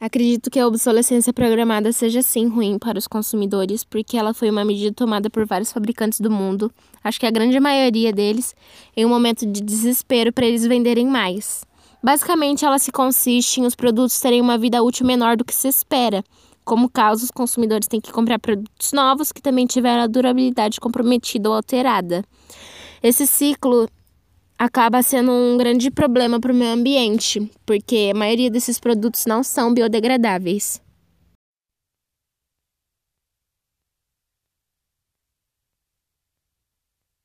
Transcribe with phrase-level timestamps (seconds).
[0.00, 4.64] Acredito que a obsolescência programada seja sim ruim para os consumidores, porque ela foi uma
[4.64, 6.70] medida tomada por vários fabricantes do mundo,
[7.02, 8.54] acho que a grande maioria deles,
[8.96, 11.64] em um momento de desespero para eles venderem mais.
[12.00, 15.66] Basicamente, ela se consiste em os produtos terem uma vida útil menor do que se
[15.66, 16.22] espera,
[16.64, 21.48] como caso os consumidores tenham que comprar produtos novos que também tiveram a durabilidade comprometida
[21.48, 22.24] ou alterada.
[23.02, 23.88] Esse ciclo
[24.58, 29.42] acaba sendo um grande problema para o meio ambiente, porque a maioria desses produtos não
[29.42, 30.82] são biodegradáveis.